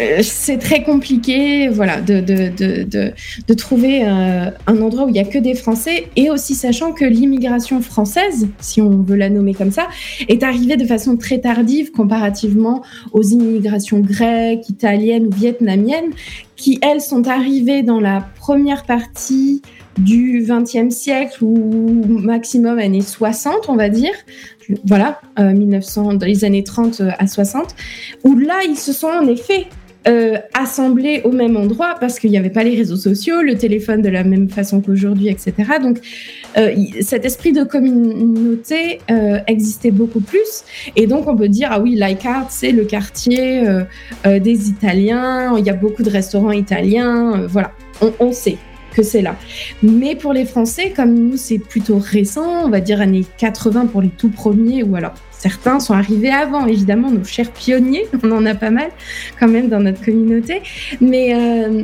euh, 0.00 0.20
c'est 0.22 0.56
très 0.56 0.82
compliqué 0.82 1.68
voilà, 1.68 2.00
de, 2.00 2.20
de, 2.20 3.54
trouver 3.54 4.02
euh, 4.04 4.50
un 4.66 4.80
endroit 4.80 5.04
où 5.04 5.08
il 5.08 5.12
n'y 5.12 5.20
a 5.20 5.24
que 5.24 5.38
des 5.38 5.54
Français 5.54 6.08
et 6.16 6.30
aussi 6.30 6.54
sachant 6.54 6.92
que 6.92 7.04
l'immigration 7.04 7.82
française, 7.82 8.48
si 8.60 8.80
on 8.80 9.02
veut 9.02 9.16
la 9.16 9.28
nommer 9.28 9.52
comme 9.52 9.70
ça, 9.70 9.88
est 10.28 10.42
arrivée 10.42 10.76
de 10.76 10.86
façon 10.86 11.18
très 11.18 11.40
tardive 11.40 11.90
comparativement 11.90 12.82
aux 13.12 13.22
immigrations 13.22 14.00
grecques, 14.00 14.68
italiennes 14.70 15.26
ou 15.26 15.30
vietnamiennes 15.30 16.12
qui, 16.56 16.78
elles, 16.80 17.02
sont 17.02 17.28
arrivées 17.28 17.82
dans 17.82 18.00
la 18.00 18.26
première 18.38 18.84
partie 18.84 19.60
du 19.98 20.46
XXe 20.48 20.94
siècle 20.94 21.44
ou 21.44 22.04
maximum 22.04 22.78
années 22.78 23.02
60, 23.02 23.68
on 23.68 23.76
va 23.76 23.88
dire, 23.88 24.14
voilà, 24.84 25.20
1900, 25.38 26.12
euh, 26.12 26.16
dans 26.16 26.26
les 26.26 26.44
années 26.44 26.64
30 26.64 27.02
à 27.18 27.26
60, 27.26 27.74
où 28.24 28.38
là, 28.38 28.60
ils 28.66 28.78
se 28.78 28.92
sont 28.92 29.08
en 29.08 29.26
effet 29.26 29.66
euh, 30.08 30.36
assemblés 30.52 31.20
au 31.22 31.30
même 31.30 31.56
endroit 31.56 31.94
parce 32.00 32.18
qu'il 32.18 32.32
n'y 32.32 32.36
avait 32.36 32.50
pas 32.50 32.64
les 32.64 32.74
réseaux 32.74 32.96
sociaux, 32.96 33.40
le 33.40 33.56
téléphone 33.56 34.02
de 34.02 34.08
la 34.08 34.24
même 34.24 34.48
façon 34.48 34.80
qu'aujourd'hui, 34.80 35.28
etc. 35.28 35.54
Donc, 35.80 35.98
euh, 36.56 36.74
cet 37.02 37.24
esprit 37.24 37.52
de 37.52 37.62
communauté 37.62 38.98
euh, 39.12 39.38
existait 39.46 39.92
beaucoup 39.92 40.20
plus. 40.20 40.64
Et 40.96 41.06
donc, 41.06 41.28
on 41.28 41.36
peut 41.36 41.48
dire, 41.48 41.68
ah 41.70 41.78
oui, 41.78 41.94
Leichhardt, 41.94 42.48
c'est 42.50 42.72
le 42.72 42.84
quartier 42.84 43.62
des 44.24 44.68
Italiens, 44.68 45.56
il 45.56 45.64
y 45.64 45.70
a 45.70 45.74
beaucoup 45.74 46.02
de 46.02 46.10
restaurants 46.10 46.50
italiens, 46.50 47.46
voilà, 47.46 47.70
on 48.18 48.32
sait 48.32 48.56
que 48.94 49.02
c'est 49.02 49.22
là. 49.22 49.36
Mais 49.82 50.14
pour 50.14 50.32
les 50.32 50.44
Français, 50.44 50.92
comme 50.94 51.14
nous, 51.14 51.36
c'est 51.36 51.58
plutôt 51.58 51.98
récent, 51.98 52.64
on 52.64 52.68
va 52.68 52.80
dire 52.80 53.00
années 53.00 53.24
80 53.38 53.86
pour 53.86 54.02
les 54.02 54.10
tout 54.10 54.30
premiers, 54.30 54.82
ou 54.82 54.96
alors 54.96 55.14
Certains 55.42 55.80
sont 55.80 55.94
arrivés 55.94 56.30
avant, 56.30 56.66
évidemment, 56.66 57.10
nos 57.10 57.24
chers 57.24 57.50
pionniers, 57.50 58.06
on 58.22 58.30
en 58.30 58.46
a 58.46 58.54
pas 58.54 58.70
mal 58.70 58.90
quand 59.40 59.48
même 59.48 59.68
dans 59.68 59.80
notre 59.80 60.00
communauté. 60.00 60.62
Mais 61.00 61.34
euh, 61.34 61.82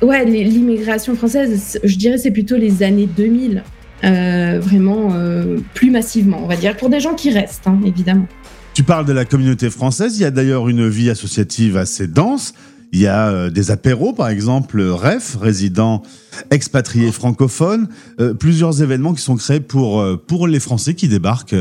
ouais, 0.00 0.24
l'immigration 0.24 1.14
française, 1.14 1.78
je 1.84 1.96
dirais, 1.96 2.16
c'est 2.16 2.30
plutôt 2.30 2.56
les 2.56 2.82
années 2.82 3.04
2000, 3.04 3.62
euh, 4.04 4.58
vraiment 4.58 5.10
euh, 5.12 5.58
plus 5.74 5.90
massivement, 5.90 6.40
on 6.42 6.46
va 6.46 6.56
dire, 6.56 6.78
pour 6.78 6.88
des 6.88 6.98
gens 6.98 7.12
qui 7.12 7.30
restent, 7.30 7.66
hein, 7.66 7.78
évidemment. 7.84 8.26
Tu 8.72 8.84
parles 8.84 9.04
de 9.04 9.12
la 9.12 9.26
communauté 9.26 9.68
française, 9.68 10.16
il 10.18 10.22
y 10.22 10.24
a 10.24 10.30
d'ailleurs 10.30 10.66
une 10.70 10.88
vie 10.88 11.10
associative 11.10 11.76
assez 11.76 12.06
dense. 12.06 12.54
Il 12.92 13.00
y 13.00 13.06
a 13.06 13.28
euh, 13.28 13.50
des 13.50 13.70
apéros, 13.70 14.12
par 14.12 14.28
exemple, 14.28 14.80
REF, 14.80 15.36
résident 15.40 16.02
expatrié 16.50 17.12
francophone, 17.12 17.88
euh, 18.20 18.32
plusieurs 18.32 18.82
événements 18.82 19.12
qui 19.12 19.22
sont 19.22 19.36
créés 19.36 19.60
pour, 19.60 20.00
euh, 20.00 20.16
pour 20.16 20.46
les 20.46 20.60
Français 20.60 20.94
qui 20.94 21.08
débarquent 21.08 21.56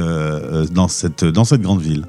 dans, 0.71 0.87
cette, 0.87 1.25
dans 1.25 1.43
cette 1.43 1.61
grande 1.61 1.81
ville. 1.81 2.05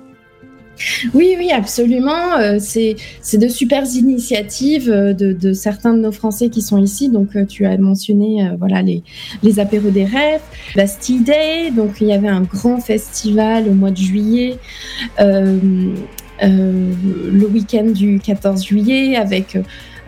Oui, 1.12 1.34
oui, 1.36 1.50
absolument. 1.50 2.58
c'est 2.60 2.94
de 3.32 3.48
super 3.48 3.84
initiatives 3.84 4.88
de, 4.88 5.32
de, 5.32 5.52
certains 5.52 5.92
de 5.92 5.98
nos 5.98 6.12
Français 6.12 6.50
qui 6.50 6.62
sont 6.62 6.78
ici. 6.78 7.08
Donc, 7.08 7.30
tu 7.48 7.66
as 7.66 7.76
mentionné 7.78 8.48
voilà 8.56 8.82
les, 8.82 9.02
les 9.42 9.58
apéros 9.58 9.90
des 9.90 10.04
rêves, 10.04 10.40
Bastille 10.76 11.24
Day. 11.24 11.72
Donc, 11.72 12.00
il 12.00 12.06
y 12.06 12.12
avait 12.12 12.28
un 12.28 12.42
grand 12.42 12.78
festival 12.80 13.66
au 13.66 13.74
mois 13.74 13.90
de 13.90 13.96
juillet. 13.96 14.58
Le 16.42 17.46
week-end 17.46 17.86
du 17.86 18.20
14 18.20 18.64
juillet 18.64 19.16
avec 19.16 19.56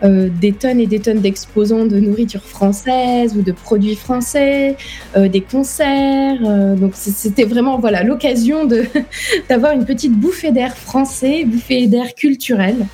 euh, 0.03 0.29
des 0.41 0.51
tonnes 0.51 0.79
et 0.79 0.87
des 0.87 0.99
tonnes 0.99 1.19
d'exposants 1.19 1.85
de 1.85 1.99
nourriture 1.99 2.41
française 2.41 3.35
ou 3.37 3.43
de 3.43 3.51
produits 3.51 3.95
français, 3.95 4.75
euh, 5.15 5.29
des 5.29 5.41
concerts. 5.41 6.39
donc 6.75 6.93
c'était 6.95 7.43
vraiment 7.43 7.77
voilà 7.77 8.01
l'occasion 8.01 8.65
de 8.65 8.83
d'avoir 9.49 9.73
une 9.73 9.85
petite 9.85 10.13
bouffée 10.13 10.51
d'air 10.51 10.75
français, 10.75 11.45
bouffée 11.45 11.85
d'air 11.87 12.15
culturel. 12.15 12.87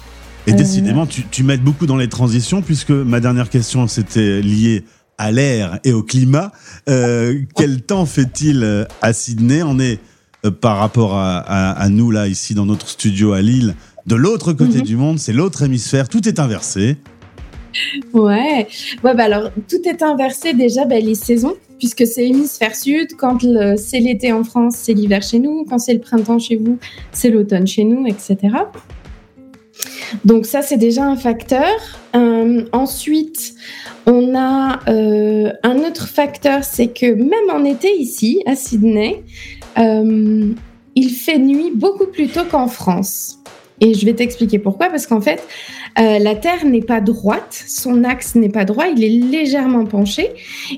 Et 0.47 0.53
décidément, 0.53 1.05
tu, 1.05 1.23
tu 1.29 1.43
m'aides 1.43 1.61
beaucoup 1.61 1.85
dans 1.85 1.97
les 1.97 2.07
transitions 2.07 2.61
puisque 2.61 2.91
ma 2.91 3.19
dernière 3.19 3.49
question 3.49 3.87
c'était 3.87 4.41
liée 4.41 4.83
à 5.17 5.31
l'air 5.31 5.79
et 5.85 5.93
au 5.93 6.03
climat. 6.03 6.51
quel 6.85 7.81
temps 7.85 8.05
fait-il 8.05 8.85
à 9.01 9.13
Sydney? 9.13 9.63
On 9.63 9.79
est 9.79 9.99
euh, 10.45 10.51
par 10.51 10.77
rapport 10.77 11.15
à, 11.15 11.89
nous, 11.89 12.11
là, 12.11 12.27
ici, 12.27 12.53
dans 12.53 12.65
notre 12.65 12.89
studio 12.89 13.33
à 13.33 13.41
Lille. 13.41 13.75
De 14.05 14.15
l'autre 14.15 14.53
côté 14.53 14.77
mhm. 14.77 14.83
du 14.83 14.95
monde, 14.95 15.19
c'est 15.19 15.33
l'autre 15.33 15.63
hémisphère, 15.63 16.07
tout 16.07 16.27
est 16.27 16.39
inversé. 16.39 16.97
Ouais, 18.13 18.67
ouais 19.03 19.15
bah 19.15 19.25
alors 19.25 19.51
tout 19.69 19.81
est 19.87 20.01
inversé 20.01 20.53
déjà 20.53 20.85
bah, 20.85 20.99
les 20.99 21.13
saisons, 21.13 21.55
puisque 21.77 22.07
c'est 22.07 22.25
hémisphère 22.25 22.75
sud. 22.75 23.15
Quand 23.17 23.39
c'est 23.77 23.99
l'été 23.99 24.31
en 24.31 24.43
France, 24.43 24.77
c'est 24.77 24.93
l'hiver 24.93 25.21
chez 25.21 25.39
nous. 25.39 25.65
Quand 25.69 25.77
c'est 25.77 25.93
le 25.93 25.99
printemps 25.99 26.39
chez 26.39 26.55
vous, 26.55 26.79
c'est 27.11 27.29
l'automne 27.29 27.67
chez 27.67 27.83
nous, 27.83 28.07
etc. 28.07 28.37
Donc 30.25 30.45
ça, 30.45 30.61
c'est 30.61 30.77
déjà 30.77 31.05
un 31.05 31.15
facteur. 31.15 31.69
Euh, 32.15 32.63
ensuite, 32.71 33.53
on 34.05 34.35
a 34.35 34.79
euh, 34.89 35.51
un 35.63 35.77
autre 35.79 36.07
facteur, 36.07 36.63
c'est 36.63 36.87
que 36.87 37.13
même 37.13 37.49
en 37.51 37.63
été 37.65 37.93
ici, 37.95 38.41
à 38.45 38.55
Sydney, 38.55 39.23
euh, 39.79 40.53
il 40.95 41.09
fait 41.09 41.37
nuit 41.37 41.71
beaucoup 41.73 42.07
plus 42.07 42.27
tôt 42.27 42.45
qu'en 42.49 42.67
France. 42.67 43.37
Et 43.79 43.93
je 43.93 44.05
vais 44.05 44.13
t'expliquer 44.13 44.57
pourquoi, 44.57 44.89
parce 44.89 45.05
qu'en 45.05 45.21
fait, 45.21 45.43
euh, 45.99 46.17
la 46.17 46.33
Terre 46.33 46.65
n'est 46.65 46.81
pas 46.81 46.99
droite, 46.99 47.63
son 47.67 48.03
axe 48.03 48.33
n'est 48.33 48.49
pas 48.49 48.65
droit, 48.65 48.85
il 48.87 49.03
est 49.03 49.09
légèrement 49.09 49.85
penché, 49.85 50.29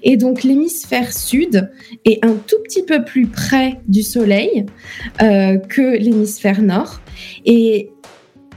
et 0.04 0.18
donc 0.18 0.44
l'hémisphère 0.44 1.14
sud 1.14 1.72
est 2.04 2.24
un 2.26 2.34
tout 2.34 2.58
petit 2.64 2.84
peu 2.84 3.06
plus 3.06 3.28
près 3.28 3.80
du 3.88 4.04
Soleil 4.04 4.66
euh, 5.22 5.58
que 5.58 5.98
l'hémisphère 5.98 6.62
nord. 6.62 7.00
Et 7.46 7.90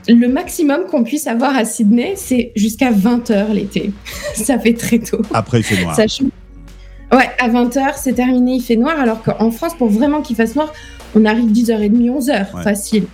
le 0.09 0.27
maximum 0.27 0.87
qu'on 0.91 1.05
puisse 1.05 1.27
avoir 1.27 1.55
à 1.55 1.63
Sydney, 1.63 2.15
c'est 2.17 2.51
jusqu'à 2.57 2.91
20 2.91 3.31
heures 3.31 3.53
l'été. 3.53 3.91
Ça 4.35 4.59
fait 4.59 4.73
très 4.73 4.99
tôt. 4.99 5.21
Après, 5.33 5.59
il 5.59 5.63
fait 5.63 5.81
noir. 5.81 5.95
Ouais, 7.13 7.29
à 7.39 7.49
20h, 7.49 7.93
c'est 7.97 8.13
terminé, 8.13 8.55
il 8.55 8.61
fait 8.61 8.75
noir, 8.75 8.99
alors 8.99 9.21
qu'en 9.21 9.51
France, 9.51 9.73
pour 9.77 9.89
vraiment 9.89 10.21
qu'il 10.21 10.35
fasse 10.35 10.55
noir, 10.55 10.73
on 11.15 11.25
arrive 11.25 11.51
10h30, 11.51 11.91
11h, 11.91 12.63
facile. 12.63 13.05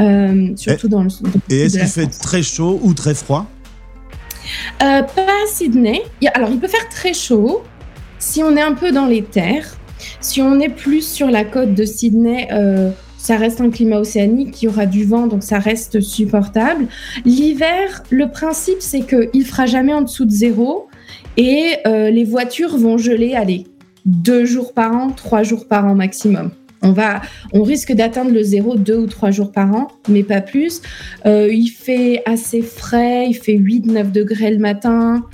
Euh, 0.00 0.48
surtout 0.56 0.88
dans 0.88 1.02
le 1.02 1.10
Et 1.50 1.62
est-ce 1.62 1.78
qu'il 1.78 1.86
fait 1.86 2.06
très 2.06 2.42
chaud 2.42 2.80
ou 2.82 2.94
très 2.94 3.14
froid? 3.14 3.46
Euh, 4.82 5.02
Pas 5.02 5.22
à 5.22 5.46
Sydney. 5.46 6.02
Alors, 6.34 6.50
il 6.50 6.58
peut 6.58 6.68
faire 6.68 6.88
très 6.88 7.14
chaud 7.14 7.62
si 8.18 8.42
on 8.42 8.56
est 8.56 8.62
un 8.62 8.74
peu 8.74 8.90
dans 8.90 9.06
les 9.06 9.22
terres. 9.22 9.76
Si 10.20 10.42
on 10.42 10.58
est 10.58 10.68
plus 10.68 11.06
sur 11.06 11.30
la 11.30 11.44
côte 11.44 11.74
de 11.74 11.84
Sydney, 11.84 12.48
euh, 12.52 12.90
ça 13.16 13.36
reste 13.36 13.60
un 13.60 13.70
climat 13.70 13.98
océanique, 13.98 14.60
il 14.62 14.66
y 14.66 14.68
aura 14.68 14.86
du 14.86 15.04
vent, 15.04 15.26
donc 15.26 15.42
ça 15.42 15.58
reste 15.58 16.00
supportable. 16.00 16.88
L'hiver, 17.24 18.02
le 18.10 18.28
principe, 18.28 18.80
c'est 18.80 19.00
qu'il 19.00 19.46
fera 19.46 19.66
jamais 19.66 19.94
en 19.94 20.02
dessous 20.02 20.24
de 20.24 20.30
zéro. 20.30 20.88
Et 21.36 21.76
euh, 21.86 22.10
les 22.10 22.24
voitures 22.24 22.76
vont 22.76 22.98
geler, 22.98 23.34
allez, 23.34 23.66
deux 24.04 24.44
jours 24.44 24.72
par 24.72 24.94
an, 24.94 25.10
trois 25.10 25.42
jours 25.42 25.66
par 25.66 25.86
an 25.86 25.94
maximum. 25.94 26.50
On, 26.82 26.92
va, 26.92 27.22
on 27.52 27.62
risque 27.62 27.92
d'atteindre 27.92 28.30
le 28.30 28.42
zéro 28.42 28.76
deux 28.76 28.98
ou 28.98 29.06
trois 29.06 29.30
jours 29.30 29.50
par 29.50 29.74
an, 29.74 29.88
mais 30.08 30.22
pas 30.22 30.40
plus. 30.40 30.82
Euh, 31.26 31.48
il 31.50 31.68
fait 31.68 32.22
assez 32.26 32.60
frais, 32.60 33.26
il 33.28 33.34
fait 33.34 33.56
8-9 33.56 34.12
degrés 34.12 34.50
le 34.50 34.58
matin, 34.58 35.24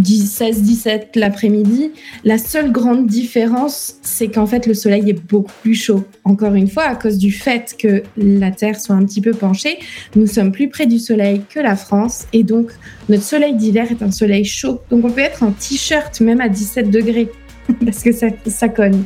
16-17 0.00 1.18
l'après-midi. 1.18 1.90
La 2.24 2.38
seule 2.38 2.72
grande 2.72 3.06
différence, 3.06 3.96
c'est 4.02 4.28
qu'en 4.28 4.46
fait, 4.46 4.66
le 4.66 4.74
soleil 4.74 5.10
est 5.10 5.28
beaucoup 5.28 5.52
plus 5.62 5.74
chaud. 5.74 6.04
Encore 6.24 6.54
une 6.54 6.68
fois, 6.68 6.84
à 6.84 6.94
cause 6.94 7.18
du 7.18 7.32
fait 7.32 7.76
que 7.78 8.02
la 8.16 8.50
Terre 8.50 8.78
soit 8.78 8.94
un 8.94 9.04
petit 9.04 9.20
peu 9.20 9.32
penchée, 9.32 9.78
nous 10.14 10.26
sommes 10.26 10.52
plus 10.52 10.68
près 10.68 10.86
du 10.86 10.98
soleil 10.98 11.42
que 11.48 11.60
la 11.60 11.76
France. 11.76 12.26
Et 12.32 12.42
donc, 12.42 12.70
notre 13.08 13.24
soleil 13.24 13.54
d'hiver 13.54 13.90
est 13.90 14.02
un 14.02 14.10
soleil 14.10 14.44
chaud. 14.44 14.80
Donc, 14.90 15.04
on 15.04 15.10
peut 15.10 15.20
être 15.20 15.42
en 15.42 15.52
t-shirt 15.52 16.20
même 16.20 16.40
à 16.40 16.48
17 16.48 16.90
degrés. 16.90 17.30
parce 17.84 18.02
que 18.02 18.12
ça, 18.12 18.28
ça 18.46 18.68
cogne. 18.68 19.02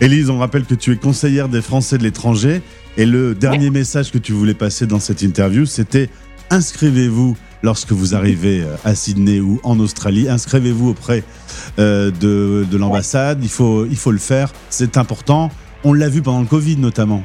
Élise, 0.00 0.30
on 0.30 0.38
rappelle 0.38 0.64
que 0.64 0.74
tu 0.74 0.92
es 0.92 0.96
conseillère 0.96 1.48
des 1.48 1.62
Français 1.62 1.98
de 1.98 2.02
l'étranger 2.02 2.62
et 2.96 3.06
le 3.06 3.34
dernier 3.34 3.70
message 3.70 4.10
que 4.10 4.18
tu 4.18 4.32
voulais 4.32 4.54
passer 4.54 4.86
dans 4.86 4.98
cette 4.98 5.22
interview, 5.22 5.64
c'était 5.64 6.10
inscrivez-vous 6.50 7.36
lorsque 7.62 7.92
vous 7.92 8.14
arrivez 8.14 8.62
euh, 8.62 8.74
à 8.84 8.94
Sydney 8.94 9.40
ou 9.40 9.60
en 9.62 9.78
Australie, 9.80 10.28
inscrivez-vous 10.28 10.90
auprès 10.90 11.22
euh, 11.78 12.10
de, 12.10 12.66
de 12.70 12.76
l'ambassade, 12.76 13.40
il 13.42 13.48
faut, 13.48 13.86
il 13.86 13.96
faut 13.96 14.12
le 14.12 14.18
faire, 14.18 14.52
c'est 14.70 14.96
important. 14.96 15.50
On 15.84 15.92
l'a 15.92 16.08
vu 16.08 16.22
pendant 16.22 16.40
le 16.40 16.46
Covid 16.46 16.76
notamment. 16.76 17.22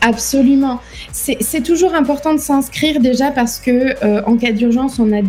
Absolument. 0.00 0.80
C'est 1.12 1.62
toujours 1.62 1.94
important 1.94 2.32
de 2.34 2.40
s'inscrire 2.40 3.00
déjà 3.00 3.30
parce 3.30 3.58
que 3.58 4.04
euh, 4.04 4.22
en 4.24 4.36
cas 4.36 4.52
d'urgence, 4.52 4.98
on 4.98 5.12
a 5.12 5.22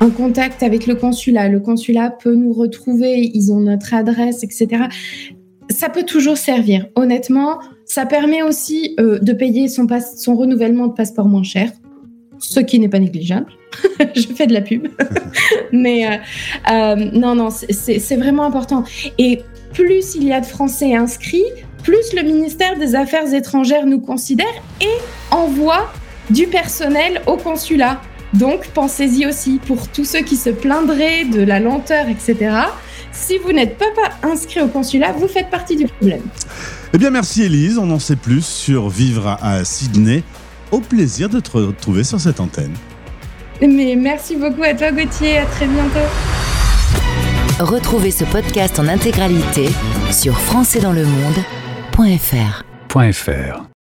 un 0.00 0.10
contact 0.10 0.62
avec 0.62 0.86
le 0.86 0.94
consulat. 0.94 1.48
Le 1.48 1.60
consulat 1.60 2.10
peut 2.10 2.34
nous 2.34 2.52
retrouver, 2.52 3.30
ils 3.34 3.52
ont 3.52 3.60
notre 3.60 3.94
adresse, 3.94 4.42
etc. 4.42 4.84
Ça 5.70 5.88
peut 5.88 6.04
toujours 6.04 6.36
servir. 6.36 6.86
Honnêtement, 6.94 7.58
ça 7.84 8.06
permet 8.06 8.42
aussi 8.42 8.96
de 8.98 9.32
payer 9.32 9.68
son 9.68 10.34
renouvellement 10.36 10.86
de 10.86 10.94
passeport 10.94 11.26
moins 11.26 11.42
cher, 11.42 11.70
ce 12.40 12.60
qui 12.60 12.78
n'est 12.78 12.88
pas 12.88 12.98
négligeable. 12.98 13.46
Je 14.16 14.26
fais 14.34 14.46
de 14.46 14.52
la 14.52 14.60
pub. 14.60 14.88
Mais 15.72 16.06
euh, 16.06 16.16
euh, 16.70 16.96
non, 17.12 17.34
non, 17.34 17.48
c'est 17.50 18.16
vraiment 18.16 18.44
important. 18.44 18.84
Et 19.18 19.42
plus 19.72 20.14
il 20.14 20.24
y 20.24 20.32
a 20.32 20.40
de 20.40 20.46
Français 20.46 20.96
inscrits, 20.96 21.44
plus 21.82 22.12
le 22.14 22.22
ministère 22.22 22.78
des 22.78 22.94
Affaires 22.94 23.32
étrangères 23.32 23.86
nous 23.86 24.00
considère 24.00 24.46
et 24.80 25.34
envoie 25.34 25.92
du 26.30 26.46
personnel 26.46 27.22
au 27.26 27.36
consulat. 27.36 28.00
Donc 28.34 28.68
pensez-y 28.68 29.26
aussi 29.26 29.60
pour 29.66 29.88
tous 29.88 30.04
ceux 30.04 30.20
qui 30.20 30.36
se 30.36 30.50
plaindraient 30.50 31.24
de 31.24 31.42
la 31.42 31.58
lenteur, 31.58 32.08
etc. 32.08 32.52
Si 33.12 33.38
vous 33.38 33.52
n'êtes 33.52 33.76
pas, 33.76 33.86
inscrit 34.22 34.60
au 34.60 34.68
consulat, 34.68 35.12
vous 35.12 35.26
faites 35.26 35.50
partie 35.50 35.76
du 35.76 35.86
problème. 35.86 36.22
Eh 36.92 36.98
bien 36.98 37.10
merci 37.10 37.42
Elise, 37.42 37.78
on 37.78 37.90
en 37.90 37.98
sait 37.98 38.16
plus 38.16 38.44
sur 38.44 38.88
vivre 38.88 39.36
à 39.40 39.64
Sydney. 39.64 40.22
Au 40.72 40.80
plaisir 40.80 41.28
de 41.28 41.40
te 41.40 41.50
retrouver 41.50 42.04
sur 42.04 42.20
cette 42.20 42.40
antenne. 42.40 42.74
Mais 43.60 43.94
merci 43.96 44.36
beaucoup 44.36 44.62
à 44.62 44.74
toi 44.74 44.92
Gauthier, 44.92 45.38
à 45.38 45.46
très 45.46 45.66
bientôt. 45.66 45.98
Retrouvez 47.58 48.10
ce 48.10 48.24
podcast 48.24 48.78
en 48.78 48.88
intégralité 48.88 49.68
sur 50.10 50.38
françaisdanslemonde.fr. 50.38 52.64
.fr. 53.12 53.69